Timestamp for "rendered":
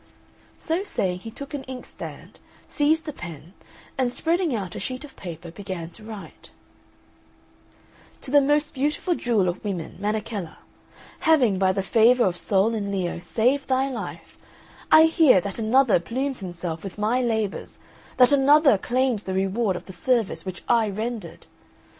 20.89-21.45